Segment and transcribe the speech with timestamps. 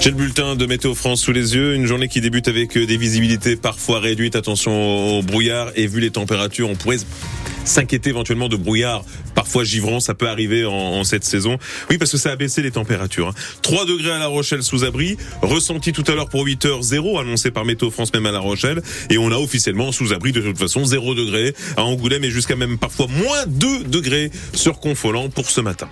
[0.00, 1.74] J'ai le bulletin de Météo France sous les yeux.
[1.74, 4.36] Une journée qui débute avec des visibilités parfois réduites.
[4.36, 5.70] Attention au brouillard.
[5.74, 6.98] Et vu les températures, on pourrait
[7.64, 9.04] s'inquiéter éventuellement de brouillard
[9.38, 11.58] parfois givrant, ça peut arriver en, cette saison.
[11.90, 13.32] Oui, parce que ça a baissé les températures.
[13.62, 13.86] 3 hein.
[13.86, 17.52] degrés à La Rochelle sous abri, ressenti tout à l'heure pour 8 heures 0, annoncé
[17.52, 20.58] par Météo France même à La Rochelle, et on a officiellement sous abri de toute
[20.58, 25.48] façon 0 degrés à Angoulême et jusqu'à même parfois moins 2 degrés sur Confolant pour
[25.48, 25.88] ce matin.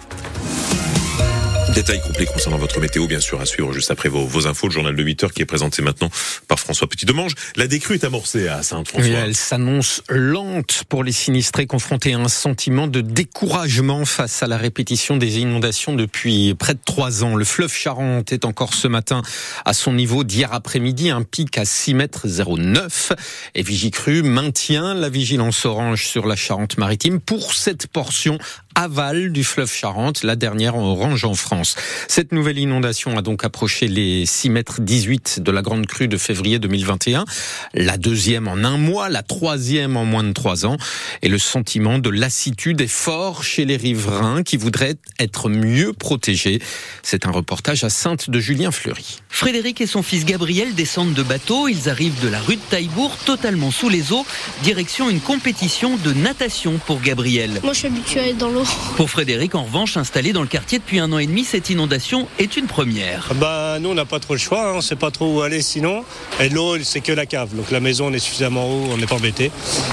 [1.76, 4.68] Détail complet concernant votre météo, bien sûr, à suivre juste après vos, infos.
[4.68, 6.08] Le journal de 8 heures qui est présenté maintenant
[6.48, 7.34] par François Petit-Demange.
[7.54, 9.06] La décrue est amorcée à Saint-François.
[9.06, 14.56] elle s'annonce lente pour les sinistrés confrontés à un sentiment de découragement face à la
[14.56, 17.36] répétition des inondations depuis près de trois ans.
[17.36, 19.20] Le fleuve Charente est encore ce matin
[19.66, 23.12] à son niveau d'hier après-midi, un pic à 6 mètres 09.
[23.54, 28.38] Et Vigicru maintient la vigilance orange sur la Charente-Maritime pour cette portion
[28.76, 31.76] aval du fleuve Charente, la dernière en orange en France.
[32.08, 36.18] Cette nouvelle inondation a donc approché les 6 mètres 18 de la grande crue de
[36.18, 37.24] février 2021,
[37.72, 40.76] la deuxième en un mois, la troisième en moins de trois ans,
[41.22, 46.60] et le sentiment de lassitude est fort chez les riverains qui voudraient être mieux protégés.
[47.02, 49.20] C'est un reportage à Sainte de Julien Fleury.
[49.30, 53.16] Frédéric et son fils Gabriel descendent de bateau, ils arrivent de la rue de Taillebourg,
[53.24, 54.26] totalement sous les eaux,
[54.62, 57.52] direction une compétition de natation pour Gabriel.
[57.62, 58.65] Moi je suis habitué à être dans l'eau.
[58.96, 62.28] Pour Frédéric, en revanche, installé dans le quartier depuis un an et demi, cette inondation
[62.38, 63.30] est une première.
[63.34, 64.72] Bah, nous, on n'a pas trop le choix, hein.
[64.72, 66.02] on ne sait pas trop où aller sinon.
[66.40, 67.54] Et l'eau, c'est que la cave.
[67.54, 69.50] Donc la maison, on est suffisamment haut, on n'est pas embêté.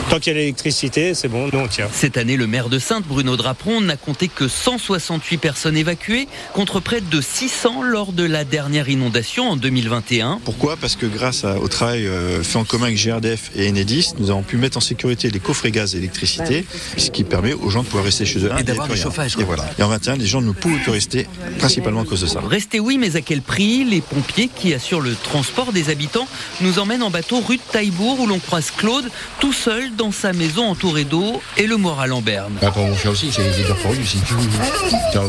[0.09, 1.89] Tant qu'il y a l'électricité, c'est bon, nous, on tient.
[1.91, 6.79] Cette année, le maire de Sainte, Bruno Draperon, n'a compté que 168 personnes évacuées, contre
[6.79, 10.39] près de 600 lors de la dernière inondation en 2021.
[10.45, 10.77] Pourquoi?
[10.77, 14.43] Parce que grâce au travail euh, fait en commun avec GRDF et Enedis, nous avons
[14.43, 16.65] pu mettre en sécurité les coffrets gaz et électricité,
[16.97, 18.51] ce qui permet aux gens de pouvoir rester chez eux.
[18.63, 19.35] Et d'avoir le chauffage.
[19.37, 19.65] Et voilà.
[19.77, 21.27] Et en 21, les gens ne pouvaient que rester,
[21.59, 22.39] principalement à cause de ça.
[22.39, 26.27] Rester oui, mais à quel prix Les pompiers qui assurent le transport des habitants
[26.61, 30.31] nous emmènent en bateau rue de Taillebourg où l'on croise Claude tout seul dans sa
[30.31, 32.53] maison entourée d'eau et le moral en berne.
[32.61, 34.17] Bah, pour mon chien aussi, c'est les pour aussi.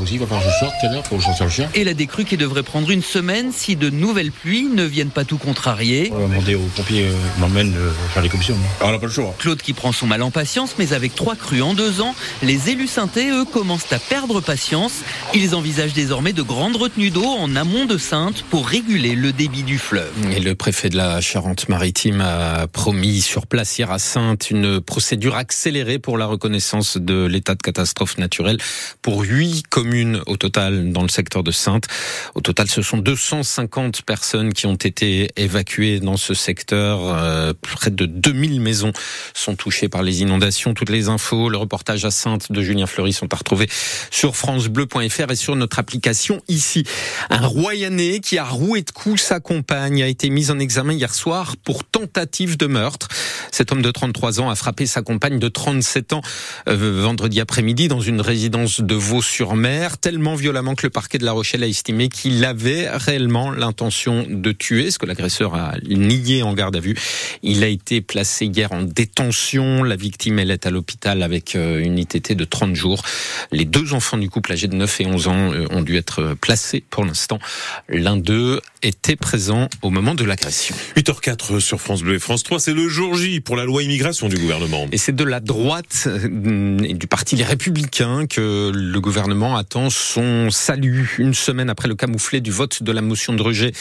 [0.03, 1.69] aussi, il va falloir que je sorte tout à l'heure pour sortir le chien.
[1.75, 5.25] Et la décrue qui devrait prendre une semaine si de nouvelles pluies ne viennent pas
[5.25, 6.13] tout contrarier.
[6.13, 8.57] On va demander aux pompiers euh, m'emmènent euh, faire les commissions.
[8.81, 9.35] Ah, on n'a pas le choix.
[9.39, 12.71] Claude qui prend son mal en patience, mais avec trois crues en deux ans, les
[12.71, 15.03] élus synthés, eux, commencent à perdre patience.
[15.35, 19.63] Ils envisagent désormais de grandes retenues d'eau en amont de Sainte pour réguler le débit
[19.63, 20.13] du fleuve.
[20.35, 25.37] Et le préfet de la Charente-Maritime a promis sur place hier à Sainte une procédure
[25.37, 28.59] accélérée pour la reconnaissance de l'état de catastrophe naturelle
[29.03, 31.87] pour huit communes au total dans le secteur de Sainte.
[32.35, 37.01] Au total, ce sont 250 personnes qui ont été évacuées dans ce secteur.
[37.05, 38.93] Euh, près de 2000 maisons
[39.35, 40.75] sont touchées par les inondations.
[40.75, 43.69] Toutes les infos, le reportage à Sainte de Julien Fleury sont à retrouver
[44.11, 46.85] sur francebleu.fr et sur notre application ici.
[47.31, 51.15] Un Royanais qui a roué de coups sa compagne a été mis en examen hier
[51.15, 53.09] soir pour tentative de meurtre.
[53.51, 56.23] Cet homme de 33 ans a frappé sa compagne de 37 ans
[56.69, 61.33] euh, vendredi après-midi dans une résidence de Vaux-sur-Mer, tellement violemment que le parquet de La
[61.33, 66.55] Rochelle a estimé qu'il avait réellement l'intention de tuer, ce que l'agresseur a nié en
[66.55, 66.97] garde à vue.
[67.43, 69.83] Il a été placé hier en détention.
[69.83, 72.94] La victime, elle est à l'hôpital avec euh, une ITT de 30 jours.
[73.53, 76.35] Les deux enfants du couple âgés de 9 et 11 ans euh, ont dû être
[76.41, 77.39] placés pour l'instant.
[77.89, 80.75] L'un d'eux était présent au moment de l'agression.
[80.97, 84.29] 8h04 sur France Bleu et France 3, c'est le jour J pour la loi immigration
[84.29, 84.87] du gouvernement.
[84.93, 89.91] Et c'est de la droite euh, et du parti Les Républicains que le gouvernement attend
[89.91, 91.17] son salut.
[91.19, 93.73] Une semaine après le camouflet du vote de la motion de rejet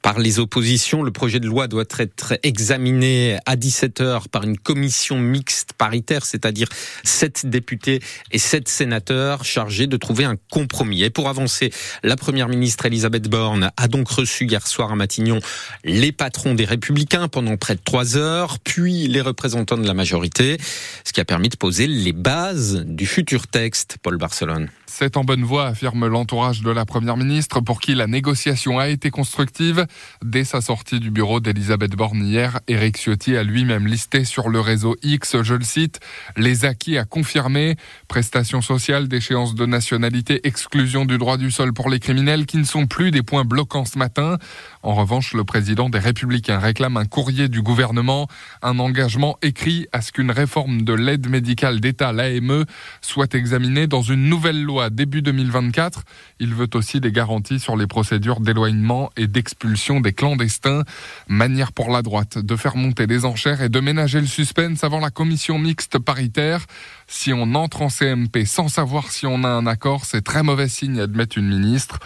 [0.00, 5.18] par les oppositions, le projet de loi doit être examiné à 17h par une commission
[5.18, 6.68] mixte paritaire, c'est-à-dire
[7.04, 8.00] 7 députés
[8.30, 11.02] et 7 sénateurs chargés de trouver un compromis.
[11.02, 11.70] Et pour avancer,
[12.02, 15.38] la première ministre Elisabeth Borne a donc reçu hier soir à Matignon
[15.84, 20.58] les patrons des Républicains pendant près de trois heures, puis les représentants de la majorité,
[21.04, 23.96] ce qui a permis de poser les bases du futur texte.
[24.02, 24.68] Paul Barcelone.
[24.94, 28.90] C'est en bonne voie, affirme l'entourage de la Première ministre, pour qui la négociation a
[28.90, 29.86] été constructive.
[30.22, 34.60] Dès sa sortie du bureau d'Elisabeth Borne hier, Éric Ciotti a lui-même listé sur le
[34.60, 36.00] réseau X, je le cite,
[36.36, 41.88] les acquis à confirmer, prestations sociales, déchéance de nationalité, exclusion du droit du sol pour
[41.88, 44.36] les criminels qui ne sont plus des points bloquants ce matin.
[44.82, 48.28] En revanche, le président des Républicains réclame un courrier du gouvernement,
[48.60, 52.66] un engagement écrit à ce qu'une réforme de l'aide médicale d'État, l'AME,
[53.00, 56.02] soit examinée dans une nouvelle loi début 2024.
[56.40, 60.84] Il veut aussi des garanties sur les procédures d'éloignement et d'expulsion des clandestins.
[61.28, 65.00] Manière pour la droite de faire monter les enchères et de ménager le suspense avant
[65.00, 66.66] la commission mixte paritaire.
[67.06, 70.68] Si on entre en CMP sans savoir si on a un accord, c'est très mauvais
[70.68, 71.98] signe, admet une ministre.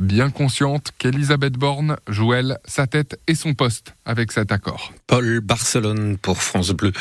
[0.00, 4.92] Bien consciente qu'Elisabeth Borne joue elle sa tête et son poste avec cet accord.
[5.06, 6.92] Paul Barcelone pour France Bleu.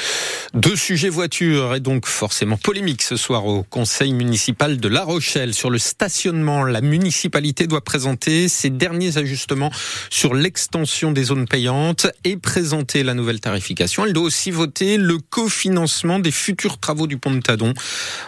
[0.54, 5.54] Deux sujets voitures et donc forcément polémique ce soir au conseil municipal de La Rochelle
[5.54, 6.64] sur le stationnement.
[6.64, 9.72] La municipalité doit présenter ses derniers ajustements
[10.10, 14.06] sur l'extension des zones payantes et présenter la nouvelle tarification.
[14.06, 17.74] Elle doit aussi voter le cofinancement des futurs travaux du pont de Tadon,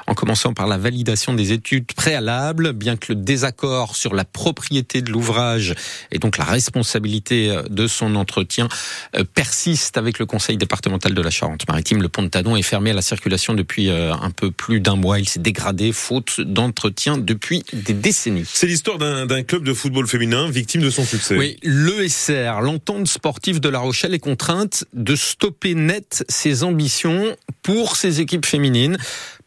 [0.08, 4.61] en commençant par la validation des études préalables, bien que le désaccord sur la propriété
[4.69, 5.75] de l'ouvrage
[6.12, 8.68] et donc la responsabilité de son entretien
[9.16, 12.02] euh, persiste avec le conseil départemental de la Charente-Maritime.
[12.02, 14.96] Le pont de Tadon est fermé à la circulation depuis euh, un peu plus d'un
[14.96, 15.19] mois.
[15.19, 18.46] Il s'est dégradé faute d'entretien depuis des décennies.
[18.46, 21.38] C'est l'histoire d'un club de football féminin victime de son succès.
[21.38, 27.96] Oui, l'ESR, l'entente sportive de La Rochelle, est contrainte de stopper net ses ambitions pour
[27.96, 28.98] ses équipes féminines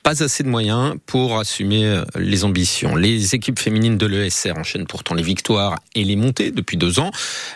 [0.04, 2.94] pas assez de moyens pour assumer euh, les ambitions.
[2.94, 7.10] Les équipes féminines de l'ESR enchaînent pourtant les victoires et les montées depuis deux ans,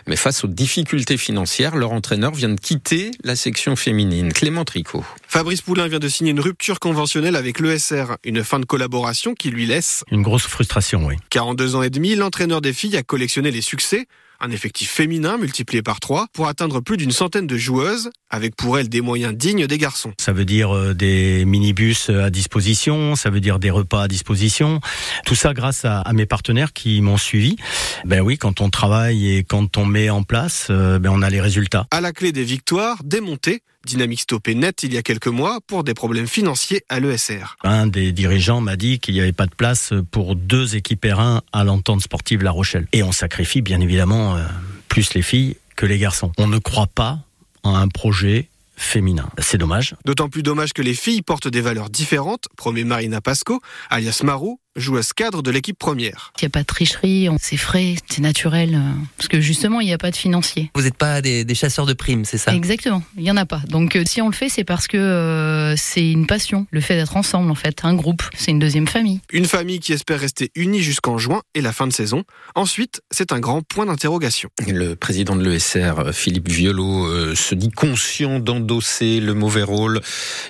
[0.07, 4.33] mais face aux difficultés financières, leur entraîneur vient de quitter la section féminine.
[4.33, 5.05] Clément Tricot.
[5.29, 9.51] Fabrice Poulain vient de signer une rupture conventionnelle avec l'ESR, une fin de collaboration qui
[9.51, 11.17] lui laisse une grosse frustration, oui.
[11.29, 14.07] 42 ans et demi, l'entraîneur des filles a collectionné les succès
[14.41, 18.79] un effectif féminin multiplié par trois pour atteindre plus d'une centaine de joueuses, avec pour
[18.79, 20.13] elles des moyens dignes des garçons.
[20.19, 24.81] Ça veut dire euh, des minibus à disposition, ça veut dire des repas à disposition.
[25.27, 27.57] Tout ça grâce à, mes partenaires qui m'ont suivi.
[28.05, 31.31] Ben oui, quand on travaille et quand on met en place, euh, ben on a
[31.31, 31.87] les résultats.
[31.91, 35.59] À la clé des victoires, des montées, dynamique stoppée net il y a quelques mois
[35.67, 37.57] pour des problèmes financiers à l'ESR.
[37.63, 41.41] Un des dirigeants m'a dit qu'il n'y avait pas de place pour deux équipes R1
[41.53, 42.87] à l'entente sportive La Rochelle.
[42.93, 44.45] Et on sacrifie bien évidemment euh,
[44.89, 46.33] plus les filles que les garçons.
[46.39, 47.21] On ne croit pas
[47.63, 48.49] en un projet
[48.79, 49.29] féminin.
[49.39, 49.95] C'est dommage.
[50.05, 53.61] D'autant plus dommage que les filles portent des valeurs différentes, promet Marina Pasco,
[53.91, 56.33] alias Marou, joueuse cadre de l'équipe première.
[56.39, 59.87] Il n'y a pas de tricherie, c'est frais, c'est naturel, euh, parce que justement, il
[59.87, 60.71] n'y a pas de financier.
[60.75, 62.55] Vous n'êtes pas des, chasseurs de primes, c'est ça?
[62.55, 63.61] Exactement, il n'y en a pas.
[63.69, 66.97] Donc euh, si on le fait, c'est parce que euh, c'est une passion, le fait
[66.97, 69.21] d'être ensemble en fait, un groupe, c'est une deuxième famille.
[69.33, 72.25] Une famille qui espère rester unie jusqu'en juin et la fin de saison.
[72.55, 74.51] Ensuite, c'est un grand point d'interrogation.
[74.67, 80.01] Le président de l'ESR, Philippe Violot, se dit conscient d'endosser le mauvais rôle.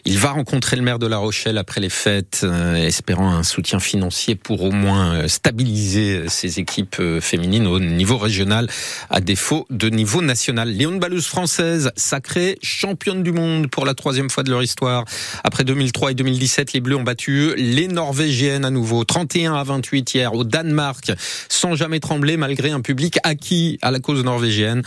[0.05, 2.45] Il va rencontrer le maire de La Rochelle après les fêtes,
[2.77, 8.19] espérant un soutien financier pour au moins euh, stabiliser ces équipes euh, féminines au niveau
[8.19, 8.69] régional,
[9.11, 10.71] à défaut de niveau national.
[10.71, 15.05] Léon Balleuse française, sacrée championne du monde pour la troisième fois de leur histoire.
[15.45, 20.15] Après 2003 et 2017, les Bleus ont battu les Norvégiennes à nouveau, 31 à 28
[20.15, 21.13] hier au Danemark,
[21.49, 24.83] sans jamais trembler malgré un public acquis à la cause norvégienne.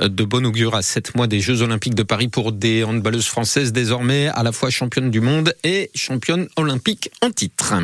[0.00, 3.26] Euh, de bon augure à sept mois des Jeux Olympiques de Paris pour des handballeuses
[3.26, 7.74] françaises désormais à la fois championnes du monde et championnes olympiques en titre.